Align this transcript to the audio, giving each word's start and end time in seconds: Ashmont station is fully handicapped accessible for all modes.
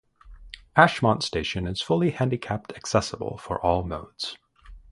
Ashmont 0.75 1.21
station 1.21 1.67
is 1.67 1.79
fully 1.79 2.09
handicapped 2.09 2.73
accessible 2.75 3.37
for 3.37 3.63
all 3.63 3.83
modes. 3.83 4.35